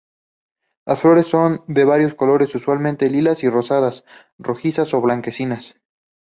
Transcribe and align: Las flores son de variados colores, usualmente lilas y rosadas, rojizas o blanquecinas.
Las 0.83 0.99
flores 0.99 1.27
son 1.27 1.63
de 1.67 1.83
variados 1.83 2.15
colores, 2.15 2.55
usualmente 2.55 3.07
lilas 3.07 3.43
y 3.43 3.49
rosadas, 3.49 4.03
rojizas 4.39 4.95
o 4.95 5.01
blanquecinas. 5.01 5.75